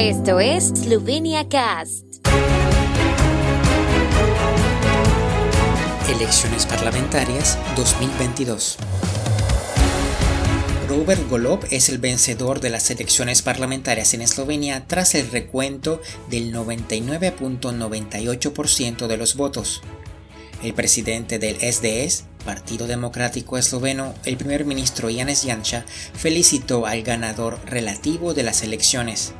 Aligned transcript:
Esto 0.00 0.38
es 0.38 0.68
Slovenia 0.68 1.48
Cast. 1.48 2.04
Elecciones 6.08 6.66
parlamentarias 6.66 7.58
2022. 7.74 8.76
Robert 10.88 11.28
Golob 11.28 11.66
es 11.72 11.88
el 11.88 11.98
vencedor 11.98 12.60
de 12.60 12.70
las 12.70 12.88
elecciones 12.92 13.42
parlamentarias 13.42 14.14
en 14.14 14.22
Eslovenia 14.22 14.86
tras 14.86 15.16
el 15.16 15.28
recuento 15.32 16.00
del 16.30 16.54
99.98% 16.54 19.08
de 19.08 19.16
los 19.16 19.34
votos. 19.34 19.82
El 20.62 20.74
presidente 20.74 21.40
del 21.40 21.56
SDS, 21.56 22.22
Partido 22.44 22.86
Democrático 22.86 23.58
Esloveno, 23.58 24.14
el 24.24 24.36
primer 24.36 24.64
ministro 24.64 25.08
Janez 25.12 25.44
Janša, 25.44 25.84
felicitó 26.14 26.86
al 26.86 27.02
ganador 27.02 27.58
relativo 27.66 28.32
de 28.32 28.44
las 28.44 28.62
elecciones. 28.62 29.34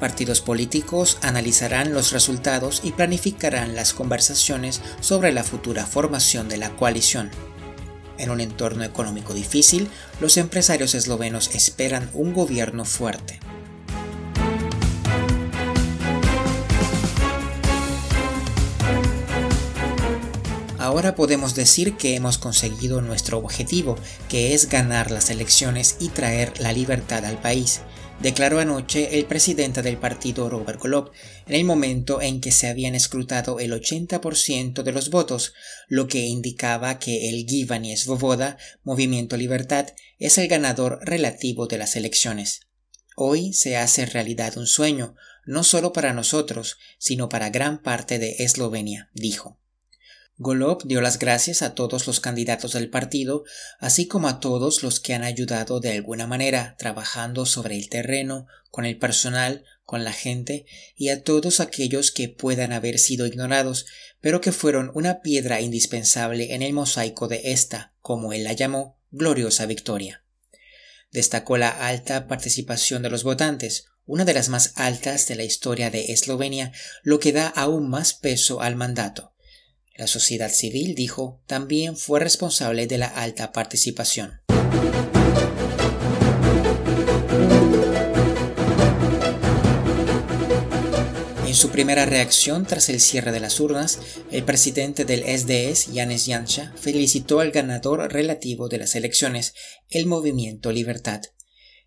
Partidos 0.00 0.40
políticos 0.40 1.18
analizarán 1.20 1.92
los 1.92 2.10
resultados 2.10 2.80
y 2.82 2.92
planificarán 2.92 3.76
las 3.76 3.92
conversaciones 3.92 4.80
sobre 5.00 5.30
la 5.30 5.44
futura 5.44 5.84
formación 5.84 6.48
de 6.48 6.56
la 6.56 6.70
coalición. 6.70 7.30
En 8.16 8.30
un 8.30 8.40
entorno 8.40 8.82
económico 8.82 9.34
difícil, 9.34 9.90
los 10.18 10.38
empresarios 10.38 10.94
eslovenos 10.94 11.54
esperan 11.54 12.08
un 12.14 12.32
gobierno 12.32 12.86
fuerte. 12.86 13.40
Ahora 20.78 21.14
podemos 21.14 21.54
decir 21.54 21.96
que 21.96 22.16
hemos 22.16 22.38
conseguido 22.38 23.02
nuestro 23.02 23.36
objetivo, 23.36 23.96
que 24.30 24.54
es 24.54 24.70
ganar 24.70 25.10
las 25.10 25.28
elecciones 25.28 25.96
y 26.00 26.08
traer 26.08 26.58
la 26.58 26.72
libertad 26.72 27.24
al 27.26 27.38
país, 27.38 27.82
declaró 28.20 28.58
anoche 28.58 29.18
el 29.18 29.24
presidente 29.24 29.82
del 29.82 29.96
partido 29.96 30.48
Robert 30.48 30.80
Golob, 30.80 31.10
en 31.46 31.54
el 31.54 31.64
momento 31.64 32.20
en 32.20 32.40
que 32.40 32.52
se 32.52 32.68
habían 32.68 32.94
escrutado 32.94 33.60
el 33.60 33.72
80% 33.72 34.82
de 34.82 34.92
los 34.92 35.10
votos, 35.10 35.54
lo 35.88 36.06
que 36.06 36.26
indicaba 36.26 36.98
que 36.98 37.30
el 37.30 37.46
Givani 37.46 37.96
Svoboda, 37.96 38.58
Movimiento 38.82 39.36
Libertad, 39.36 39.88
es 40.18 40.38
el 40.38 40.48
ganador 40.48 40.98
relativo 41.02 41.66
de 41.66 41.78
las 41.78 41.96
elecciones. 41.96 42.60
Hoy 43.16 43.52
se 43.52 43.76
hace 43.76 44.06
realidad 44.06 44.56
un 44.56 44.66
sueño, 44.66 45.14
no 45.46 45.64
solo 45.64 45.92
para 45.92 46.12
nosotros, 46.12 46.78
sino 46.98 47.28
para 47.28 47.50
gran 47.50 47.82
parte 47.82 48.18
de 48.18 48.36
Eslovenia, 48.40 49.10
dijo. 49.14 49.59
Golob 50.42 50.84
dio 50.86 51.02
las 51.02 51.18
gracias 51.18 51.60
a 51.60 51.74
todos 51.74 52.06
los 52.06 52.18
candidatos 52.18 52.72
del 52.72 52.88
partido, 52.88 53.44
así 53.78 54.06
como 54.06 54.26
a 54.26 54.40
todos 54.40 54.82
los 54.82 54.98
que 54.98 55.12
han 55.12 55.22
ayudado 55.22 55.80
de 55.80 55.92
alguna 55.92 56.26
manera 56.26 56.76
trabajando 56.78 57.44
sobre 57.44 57.76
el 57.76 57.90
terreno, 57.90 58.46
con 58.70 58.86
el 58.86 58.96
personal, 58.96 59.66
con 59.84 60.02
la 60.02 60.14
gente 60.14 60.64
y 60.96 61.10
a 61.10 61.22
todos 61.22 61.60
aquellos 61.60 62.10
que 62.10 62.30
puedan 62.30 62.72
haber 62.72 62.98
sido 62.98 63.26
ignorados, 63.26 63.84
pero 64.22 64.40
que 64.40 64.50
fueron 64.50 64.90
una 64.94 65.20
piedra 65.20 65.60
indispensable 65.60 66.54
en 66.54 66.62
el 66.62 66.72
mosaico 66.72 67.28
de 67.28 67.52
esta, 67.52 67.92
como 68.00 68.32
él 68.32 68.44
la 68.44 68.54
llamó, 68.54 68.98
gloriosa 69.10 69.66
victoria. 69.66 70.24
Destacó 71.10 71.58
la 71.58 71.68
alta 71.68 72.28
participación 72.28 73.02
de 73.02 73.10
los 73.10 73.24
votantes, 73.24 73.88
una 74.06 74.24
de 74.24 74.32
las 74.32 74.48
más 74.48 74.72
altas 74.76 75.28
de 75.28 75.34
la 75.34 75.44
historia 75.44 75.90
de 75.90 76.12
Eslovenia, 76.12 76.72
lo 77.02 77.18
que 77.18 77.32
da 77.32 77.46
aún 77.46 77.90
más 77.90 78.14
peso 78.14 78.62
al 78.62 78.74
mandato. 78.74 79.29
La 80.00 80.06
sociedad 80.06 80.50
civil, 80.50 80.94
dijo, 80.94 81.42
también 81.46 81.94
fue 81.94 82.20
responsable 82.20 82.86
de 82.86 82.96
la 82.96 83.06
alta 83.06 83.52
participación. 83.52 84.40
En 91.46 91.54
su 91.54 91.68
primera 91.68 92.06
reacción 92.06 92.64
tras 92.64 92.88
el 92.88 92.98
cierre 92.98 93.30
de 93.30 93.40
las 93.40 93.60
urnas, 93.60 93.98
el 94.30 94.42
presidente 94.42 95.04
del 95.04 95.20
SDS, 95.20 95.92
Yanis 95.92 96.24
Janša, 96.24 96.72
felicitó 96.80 97.40
al 97.40 97.50
ganador 97.50 98.10
relativo 98.10 98.70
de 98.70 98.78
las 98.78 98.94
elecciones, 98.94 99.52
el 99.90 100.06
Movimiento 100.06 100.72
Libertad, 100.72 101.20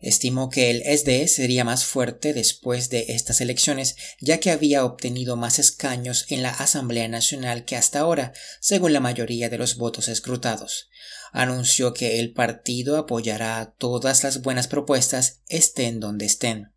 Estimó 0.00 0.48
que 0.48 0.70
el 0.70 0.82
SDS 0.82 1.34
sería 1.34 1.62
más 1.62 1.84
fuerte 1.84 2.32
después 2.32 2.88
de 2.88 3.06
estas 3.08 3.42
elecciones, 3.42 3.96
ya 4.18 4.40
que 4.40 4.50
había 4.50 4.84
obtenido 4.84 5.36
más 5.36 5.58
escaños 5.58 6.24
en 6.30 6.42
la 6.42 6.50
Asamblea 6.50 7.06
Nacional 7.06 7.66
que 7.66 7.76
hasta 7.76 8.00
ahora, 8.00 8.32
según 8.60 8.94
la 8.94 9.00
mayoría 9.00 9.50
de 9.50 9.58
los 9.58 9.76
votos 9.76 10.08
escrutados. 10.08 10.88
Anunció 11.32 11.92
que 11.92 12.18
el 12.18 12.32
partido 12.32 12.96
apoyará 12.96 13.74
todas 13.76 14.24
las 14.24 14.40
buenas 14.40 14.68
propuestas, 14.68 15.40
estén 15.48 16.00
donde 16.00 16.24
estén. 16.24 16.72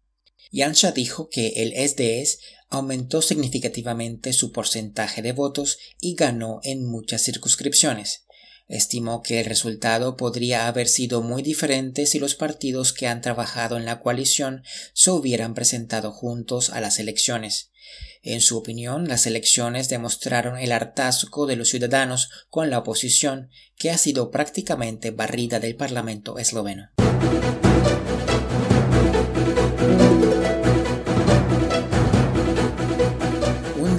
Yansha 0.52 0.92
dijo 0.92 1.30
que 1.30 1.48
el 1.56 1.74
SDS 1.74 2.40
aumentó 2.70 3.22
significativamente 3.22 4.34
su 4.34 4.52
porcentaje 4.52 5.22
de 5.22 5.32
votos 5.32 5.78
y 6.00 6.16
ganó 6.16 6.60
en 6.64 6.86
muchas 6.86 7.24
circunscripciones. 7.24 8.26
Estimó 8.68 9.22
que 9.22 9.40
el 9.40 9.46
resultado 9.46 10.16
podría 10.16 10.68
haber 10.68 10.88
sido 10.88 11.22
muy 11.22 11.42
diferente 11.42 12.06
si 12.06 12.20
los 12.20 12.36
partidos 12.36 12.94
que 12.94 13.08
han 13.08 13.22
trabajado 13.22 13.78
en 13.78 13.86
la 13.86 14.00
coalición 14.00 14.64
se 14.94 15.12
hubieran 15.12 15.54
presentado 15.54 16.12
juntos 16.12 16.70
a 16.70 16.80
las 16.80 17.00
elecciones. 17.00 17.72
En 18.22 18.40
su 18.40 18.58
opinión, 18.58 19.10
las 19.10 19.28
elecciones 19.28 19.90
demostraron 19.90 20.58
el 20.58 20.72
hartazgo 20.72 21.46
de 21.46 21.58
los 21.58 21.70
ciudadanos 21.70 22.30
con 22.50 22.70
la 22.70 22.80
oposición, 22.80 23.50
que 23.78 23.92
ha 23.92 23.98
sido 23.98 24.32
prácticamente 24.32 25.12
barrida 25.12 25.60
del 25.60 25.76
Parlamento 25.76 26.38
esloveno. 26.38 26.90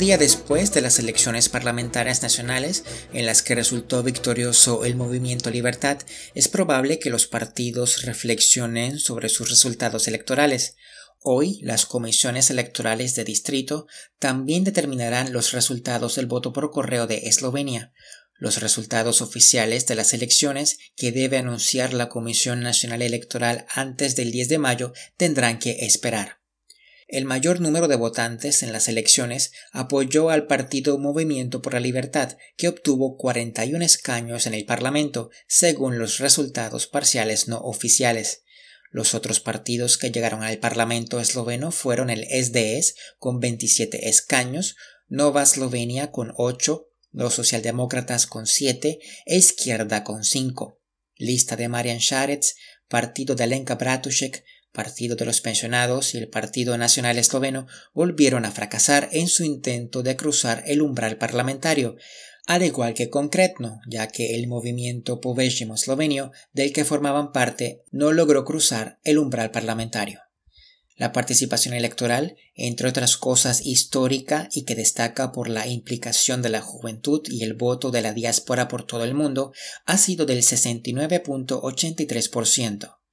Día 0.04 0.18
después 0.18 0.70
de 0.74 0.82
las 0.82 0.98
elecciones 0.98 1.48
parlamentarias 1.48 2.20
nacionales, 2.20 2.84
en 3.14 3.24
las 3.24 3.40
que 3.40 3.54
resultó 3.54 4.02
victorioso 4.02 4.84
el 4.84 4.96
Movimiento 4.96 5.50
Libertad, 5.50 5.96
es 6.34 6.48
probable 6.48 6.98
que 6.98 7.08
los 7.08 7.26
partidos 7.26 8.02
reflexionen 8.02 8.98
sobre 8.98 9.30
sus 9.30 9.48
resultados 9.48 10.06
electorales. 10.06 10.76
Hoy, 11.22 11.58
las 11.62 11.86
comisiones 11.86 12.50
electorales 12.50 13.14
de 13.14 13.24
distrito 13.24 13.86
también 14.18 14.62
determinarán 14.62 15.32
los 15.32 15.52
resultados 15.52 16.16
del 16.16 16.26
voto 16.26 16.52
por 16.52 16.70
correo 16.70 17.06
de 17.06 17.26
Eslovenia. 17.28 17.94
Los 18.34 18.60
resultados 18.60 19.22
oficiales 19.22 19.86
de 19.86 19.94
las 19.94 20.12
elecciones 20.12 20.76
que 20.96 21.12
debe 21.12 21.38
anunciar 21.38 21.94
la 21.94 22.10
Comisión 22.10 22.60
Nacional 22.60 23.00
Electoral 23.00 23.64
antes 23.70 24.16
del 24.16 24.32
10 24.32 24.50
de 24.50 24.58
mayo 24.58 24.92
tendrán 25.16 25.58
que 25.58 25.86
esperar. 25.86 26.43
El 27.06 27.26
mayor 27.26 27.60
número 27.60 27.86
de 27.86 27.96
votantes 27.96 28.62
en 28.62 28.72
las 28.72 28.88
elecciones 28.88 29.52
apoyó 29.72 30.30
al 30.30 30.46
partido 30.46 30.98
Movimiento 30.98 31.60
por 31.60 31.74
la 31.74 31.80
Libertad, 31.80 32.36
que 32.56 32.68
obtuvo 32.68 33.16
41 33.16 33.84
escaños 33.84 34.46
en 34.46 34.54
el 34.54 34.64
Parlamento, 34.64 35.30
según 35.46 35.98
los 35.98 36.18
resultados 36.18 36.86
parciales 36.86 37.46
no 37.46 37.58
oficiales. 37.58 38.42
Los 38.90 39.14
otros 39.14 39.40
partidos 39.40 39.98
que 39.98 40.12
llegaron 40.12 40.42
al 40.42 40.58
Parlamento 40.58 41.20
esloveno 41.20 41.72
fueron 41.72 42.10
el 42.10 42.24
SDS 42.24 42.94
con 43.18 43.40
27 43.40 44.08
escaños, 44.08 44.76
Nova 45.08 45.42
Eslovenia 45.42 46.10
con 46.10 46.32
8, 46.36 46.88
los 47.10 47.34
socialdemócratas 47.34 48.26
con 48.26 48.46
7 48.46 49.00
e 49.26 49.36
Izquierda 49.36 50.04
con 50.04 50.24
5. 50.24 50.80
Lista 51.16 51.56
de 51.56 51.68
Marian 51.68 52.00
Šarec, 52.00 52.44
partido 52.88 53.34
de 53.34 53.44
Alenka 53.44 53.74
Bratušek, 53.74 54.44
Partido 54.74 55.14
de 55.14 55.24
los 55.24 55.40
Pensionados 55.40 56.14
y 56.14 56.18
el 56.18 56.28
Partido 56.28 56.76
Nacional 56.76 57.16
Esloveno 57.16 57.68
volvieron 57.92 58.44
a 58.44 58.50
fracasar 58.50 59.08
en 59.12 59.28
su 59.28 59.44
intento 59.44 60.02
de 60.02 60.16
cruzar 60.16 60.64
el 60.66 60.82
umbral 60.82 61.16
parlamentario, 61.16 61.94
al 62.44 62.64
igual 62.64 62.92
que 62.92 63.08
Concretno, 63.08 63.78
ya 63.88 64.08
que 64.08 64.34
el 64.34 64.48
movimiento 64.48 65.20
Poveshimo 65.20 65.76
eslovenio 65.76 66.32
del 66.52 66.72
que 66.72 66.84
formaban 66.84 67.30
parte 67.30 67.84
no 67.92 68.10
logró 68.10 68.44
cruzar 68.44 68.98
el 69.04 69.18
umbral 69.18 69.52
parlamentario. 69.52 70.22
La 70.96 71.12
participación 71.12 71.74
electoral, 71.74 72.36
entre 72.56 72.88
otras 72.88 73.16
cosas 73.16 73.64
histórica 73.64 74.48
y 74.52 74.64
que 74.64 74.74
destaca 74.74 75.30
por 75.30 75.48
la 75.48 75.68
implicación 75.68 76.42
de 76.42 76.48
la 76.48 76.60
juventud 76.60 77.22
y 77.26 77.44
el 77.44 77.54
voto 77.54 77.92
de 77.92 78.02
la 78.02 78.12
diáspora 78.12 78.66
por 78.66 78.84
todo 78.84 79.04
el 79.04 79.14
mundo, 79.14 79.52
ha 79.86 79.98
sido 79.98 80.26
del 80.26 80.42
69.83%. 80.42 83.03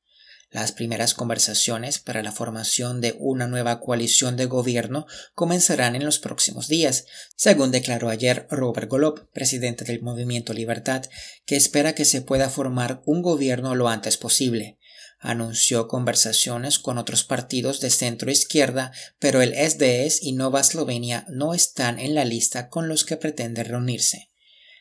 Las 0.51 0.73
primeras 0.73 1.13
conversaciones 1.13 1.99
para 1.99 2.21
la 2.21 2.33
formación 2.33 2.99
de 2.99 3.15
una 3.17 3.47
nueva 3.47 3.79
coalición 3.79 4.35
de 4.35 4.47
gobierno 4.47 5.07
comenzarán 5.33 5.95
en 5.95 6.03
los 6.03 6.19
próximos 6.19 6.67
días, 6.67 7.05
según 7.37 7.71
declaró 7.71 8.09
ayer 8.09 8.47
Robert 8.51 8.89
Golob, 8.89 9.29
presidente 9.31 9.85
del 9.85 10.01
Movimiento 10.01 10.53
Libertad, 10.53 11.05
que 11.45 11.55
espera 11.55 11.95
que 11.95 12.03
se 12.03 12.21
pueda 12.21 12.49
formar 12.49 13.01
un 13.05 13.21
gobierno 13.21 13.75
lo 13.75 13.87
antes 13.87 14.17
posible. 14.17 14.77
Anunció 15.19 15.87
conversaciones 15.87 16.79
con 16.79 16.97
otros 16.97 17.23
partidos 17.23 17.79
de 17.79 17.89
centro 17.89 18.29
izquierda, 18.29 18.91
pero 19.19 19.41
el 19.41 19.53
SDS 19.53 20.21
y 20.21 20.33
Nova 20.33 20.59
Eslovenia 20.59 21.25
no 21.29 21.53
están 21.53 21.97
en 21.97 22.13
la 22.13 22.25
lista 22.25 22.67
con 22.67 22.89
los 22.89 23.05
que 23.05 23.15
pretende 23.15 23.63
reunirse. 23.63 24.31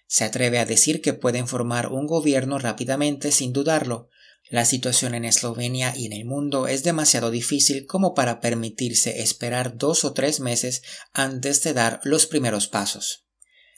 Se 0.09 0.25
atreve 0.25 0.59
a 0.59 0.67
decir 0.67 1.01
que 1.01 1.13
pueden 1.13 1.47
formar 1.47 1.93
un 1.93 2.09
gobierno 2.09 2.59
rápidamente 2.59 3.31
sin 3.31 3.53
dudarlo, 3.53 4.09
La 4.51 4.65
situación 4.65 5.15
en 5.15 5.25
Eslovenia 5.25 5.95
y 5.97 6.07
en 6.07 6.13
el 6.13 6.25
mundo 6.25 6.67
es 6.67 6.83
demasiado 6.83 7.31
difícil 7.31 7.87
como 7.87 8.15
para 8.15 8.41
permitirse 8.41 9.23
esperar 9.23 9.77
dos 9.77 10.05
o 10.05 10.13
tres 10.13 10.41
meses 10.41 10.83
antes 11.13 11.63
de 11.63 11.73
dar 11.73 12.01
los 12.03 12.27
primeros 12.27 12.67
pasos. 12.67 13.27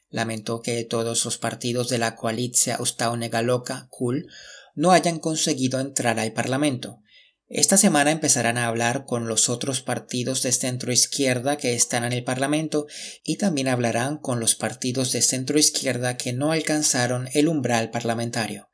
Lamentó 0.08 0.62
que 0.62 0.82
todos 0.84 1.26
los 1.26 1.36
partidos 1.36 1.90
de 1.90 1.98
la 1.98 2.16
coalición 2.16 2.80
Ustaunega 2.80 3.42
Loca, 3.42 3.88
KUL, 3.90 4.28
no 4.74 4.92
hayan 4.92 5.18
conseguido 5.18 5.78
entrar 5.78 6.18
al 6.18 6.32
Parlamento. 6.32 7.00
Esta 7.48 7.76
semana 7.76 8.10
empezarán 8.10 8.56
a 8.56 8.66
hablar 8.66 9.04
con 9.04 9.28
los 9.28 9.50
otros 9.50 9.82
partidos 9.82 10.42
de 10.42 10.52
centro 10.52 10.90
izquierda 10.90 11.58
que 11.58 11.74
están 11.74 12.02
en 12.04 12.14
el 12.14 12.24
Parlamento 12.24 12.86
y 13.22 13.36
también 13.36 13.68
hablarán 13.68 14.16
con 14.16 14.40
los 14.40 14.54
partidos 14.54 15.12
de 15.12 15.20
centro 15.20 15.58
izquierda 15.58 16.16
que 16.16 16.32
no 16.32 16.50
alcanzaron 16.50 17.28
el 17.34 17.48
umbral 17.48 17.90
parlamentario. 17.90 18.70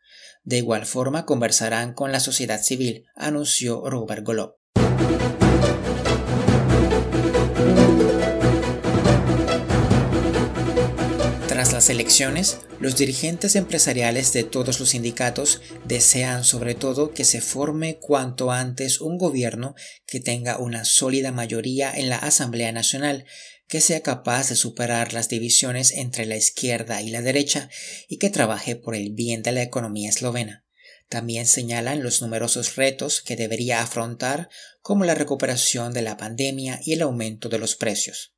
De 0.48 0.56
igual 0.56 0.86
forma 0.86 1.26
conversarán 1.26 1.92
con 1.92 2.10
la 2.10 2.20
sociedad 2.20 2.62
civil, 2.62 3.04
anunció 3.14 3.90
Robert 3.90 4.24
Golob. 4.24 4.57
Tras 11.58 11.72
las 11.72 11.90
elecciones, 11.90 12.58
los 12.78 12.96
dirigentes 12.96 13.56
empresariales 13.56 14.32
de 14.32 14.44
todos 14.44 14.78
los 14.78 14.90
sindicatos 14.90 15.60
desean 15.86 16.44
sobre 16.44 16.76
todo 16.76 17.12
que 17.12 17.24
se 17.24 17.40
forme 17.40 17.98
cuanto 17.98 18.52
antes 18.52 19.00
un 19.00 19.18
gobierno 19.18 19.74
que 20.06 20.20
tenga 20.20 20.58
una 20.58 20.84
sólida 20.84 21.32
mayoría 21.32 21.92
en 21.92 22.10
la 22.10 22.18
Asamblea 22.18 22.70
Nacional, 22.70 23.24
que 23.66 23.80
sea 23.80 24.02
capaz 24.02 24.50
de 24.50 24.54
superar 24.54 25.12
las 25.12 25.28
divisiones 25.28 25.90
entre 25.90 26.26
la 26.26 26.36
izquierda 26.36 27.02
y 27.02 27.10
la 27.10 27.22
derecha 27.22 27.68
y 28.06 28.18
que 28.18 28.30
trabaje 28.30 28.76
por 28.76 28.94
el 28.94 29.10
bien 29.10 29.42
de 29.42 29.50
la 29.50 29.62
economía 29.62 30.10
eslovena. 30.10 30.64
También 31.08 31.44
señalan 31.44 32.04
los 32.04 32.22
numerosos 32.22 32.76
retos 32.76 33.20
que 33.20 33.34
debería 33.34 33.82
afrontar, 33.82 34.48
como 34.80 35.04
la 35.04 35.16
recuperación 35.16 35.92
de 35.92 36.02
la 36.02 36.16
pandemia 36.16 36.78
y 36.84 36.92
el 36.92 37.02
aumento 37.02 37.48
de 37.48 37.58
los 37.58 37.74
precios. 37.74 38.37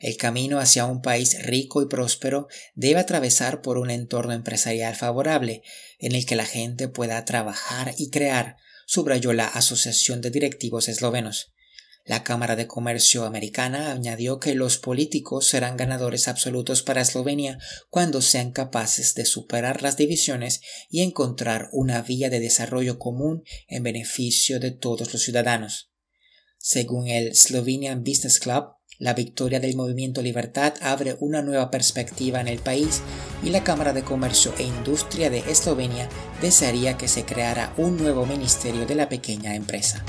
El 0.00 0.16
camino 0.16 0.58
hacia 0.58 0.86
un 0.86 1.02
país 1.02 1.36
rico 1.44 1.82
y 1.82 1.86
próspero 1.86 2.48
debe 2.74 3.00
atravesar 3.00 3.60
por 3.60 3.76
un 3.76 3.90
entorno 3.90 4.32
empresarial 4.32 4.96
favorable, 4.96 5.62
en 5.98 6.14
el 6.14 6.24
que 6.24 6.36
la 6.36 6.46
gente 6.46 6.88
pueda 6.88 7.22
trabajar 7.26 7.94
y 7.98 8.08
crear, 8.08 8.56
subrayó 8.86 9.34
la 9.34 9.46
Asociación 9.46 10.22
de 10.22 10.30
Directivos 10.30 10.88
Eslovenos. 10.88 11.52
La 12.06 12.24
Cámara 12.24 12.56
de 12.56 12.66
Comercio 12.66 13.26
americana 13.26 13.92
añadió 13.92 14.40
que 14.40 14.54
los 14.54 14.78
políticos 14.78 15.46
serán 15.46 15.76
ganadores 15.76 16.28
absolutos 16.28 16.82
para 16.82 17.02
Eslovenia 17.02 17.58
cuando 17.90 18.22
sean 18.22 18.52
capaces 18.52 19.14
de 19.14 19.26
superar 19.26 19.82
las 19.82 19.98
divisiones 19.98 20.62
y 20.88 21.02
encontrar 21.02 21.68
una 21.72 22.00
vía 22.00 22.30
de 22.30 22.40
desarrollo 22.40 22.98
común 22.98 23.44
en 23.68 23.82
beneficio 23.82 24.60
de 24.60 24.70
todos 24.70 25.12
los 25.12 25.22
ciudadanos. 25.22 25.92
Según 26.56 27.08
el 27.08 27.36
Slovenian 27.36 28.02
Business 28.02 28.40
Club, 28.40 28.79
la 29.00 29.14
victoria 29.14 29.60
del 29.60 29.76
movimiento 29.76 30.20
Libertad 30.20 30.74
abre 30.82 31.16
una 31.20 31.40
nueva 31.40 31.70
perspectiva 31.70 32.40
en 32.40 32.48
el 32.48 32.58
país 32.58 33.00
y 33.42 33.48
la 33.48 33.64
Cámara 33.64 33.94
de 33.94 34.02
Comercio 34.02 34.52
e 34.58 34.62
Industria 34.62 35.30
de 35.30 35.38
Eslovenia 35.50 36.08
desearía 36.42 36.98
que 36.98 37.08
se 37.08 37.24
creara 37.24 37.72
un 37.78 37.96
nuevo 37.96 38.26
ministerio 38.26 38.86
de 38.86 38.94
la 38.94 39.08
pequeña 39.08 39.54
empresa. 39.54 40.04